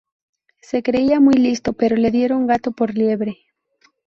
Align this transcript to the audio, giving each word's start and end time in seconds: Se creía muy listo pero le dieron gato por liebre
Se 0.63 0.81
creía 0.81 1.19
muy 1.19 1.35
listo 1.35 1.73
pero 1.73 1.95
le 1.95 2.09
dieron 2.09 2.47
gato 2.47 2.71
por 2.71 2.95
liebre 2.95 3.37